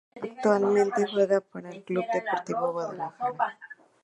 [0.19, 3.55] Actualmente juega para el Club Deportivo Guadalajara.